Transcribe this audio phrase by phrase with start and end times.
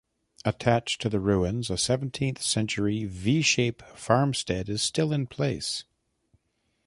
[0.43, 5.83] Attached to the ruins, a seventeenth-century v-shape farmstead is still in place.